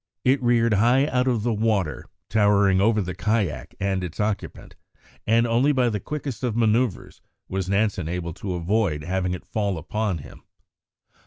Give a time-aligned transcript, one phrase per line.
[0.25, 4.75] It reared high out of the water, towering over the kayak and its occupant,
[5.27, 9.77] and only by the quickest of manoeuvres was Nansen able to avoid having it fall
[9.77, 10.41] upon him.